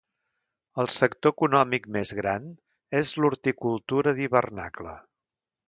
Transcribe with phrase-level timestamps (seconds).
[0.83, 2.49] El sector econòmic més gran
[3.03, 4.99] és l'horticultura d'hivernacle.